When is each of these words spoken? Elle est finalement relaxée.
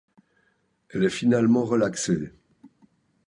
Elle 0.89 1.03
est 1.03 1.11
finalement 1.11 1.63
relaxée. 1.63 2.31